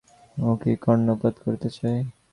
[0.37, 2.01] ও কি কর্ণপাত করিতে চায়!